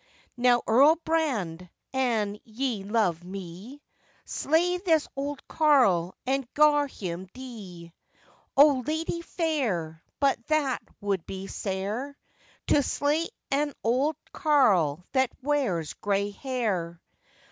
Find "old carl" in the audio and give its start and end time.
5.15-6.15